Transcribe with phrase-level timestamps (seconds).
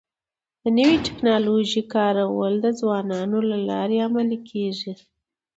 [0.63, 4.93] د نوي ټکنالوژۍ کارول د ځوانانو له لارې عملي کيږي.